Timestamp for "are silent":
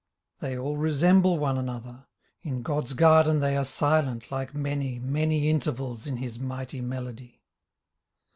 3.55-4.31